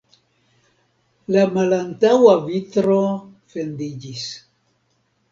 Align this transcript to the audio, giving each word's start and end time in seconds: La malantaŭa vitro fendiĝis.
La 1.35 1.43
malantaŭa 1.57 2.33
vitro 2.45 2.95
fendiĝis. 3.53 4.25